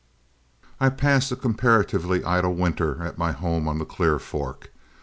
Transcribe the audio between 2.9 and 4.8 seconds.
at my home on the Clear Fork.